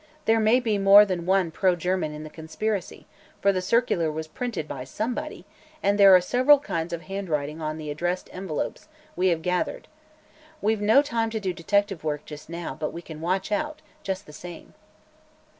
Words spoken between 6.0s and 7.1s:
are several kinds of